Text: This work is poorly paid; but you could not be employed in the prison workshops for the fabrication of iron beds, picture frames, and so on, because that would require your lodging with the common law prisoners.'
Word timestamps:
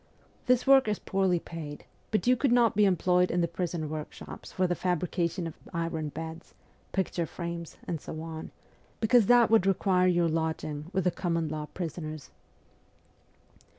This 0.47 0.65
work 0.65 0.87
is 0.87 0.97
poorly 0.97 1.37
paid; 1.39 1.85
but 2.09 2.25
you 2.25 2.35
could 2.35 2.51
not 2.51 2.75
be 2.75 2.85
employed 2.85 3.29
in 3.29 3.41
the 3.41 3.47
prison 3.47 3.87
workshops 3.87 4.51
for 4.51 4.65
the 4.65 4.73
fabrication 4.73 5.45
of 5.45 5.53
iron 5.75 6.09
beds, 6.09 6.55
picture 6.91 7.27
frames, 7.27 7.77
and 7.87 8.01
so 8.01 8.19
on, 8.19 8.49
because 8.99 9.27
that 9.27 9.51
would 9.51 9.67
require 9.67 10.07
your 10.07 10.27
lodging 10.27 10.89
with 10.91 11.03
the 11.03 11.11
common 11.11 11.49
law 11.49 11.67
prisoners.' 11.75 12.31